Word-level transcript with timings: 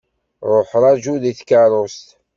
Ṛuḥ 0.53 0.69
ṛaju 0.83 1.15
deg 1.23 1.35
tkeṛṛust. 1.39 2.07